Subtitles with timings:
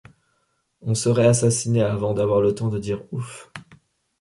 [0.81, 3.51] On serait assassiné avant d’avoir le temps de dire ouf!